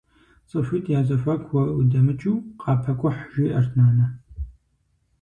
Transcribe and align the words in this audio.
Цӏыхуитӏ 0.49 0.91
язэхуаку 0.99 1.57
удэмыкӏыу, 1.79 2.37
къапэкӏухь, 2.61 3.21
жиӏэрт 3.33 3.71
нанэ. 3.77 4.05